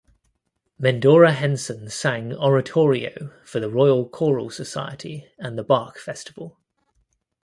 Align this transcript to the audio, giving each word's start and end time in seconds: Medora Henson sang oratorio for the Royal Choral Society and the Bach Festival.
Medora 0.79 1.31
Henson 1.31 1.87
sang 1.87 2.33
oratorio 2.33 3.31
for 3.45 3.59
the 3.59 3.69
Royal 3.69 4.09
Choral 4.09 4.49
Society 4.49 5.27
and 5.37 5.59
the 5.59 5.63
Bach 5.63 5.99
Festival. 5.99 6.57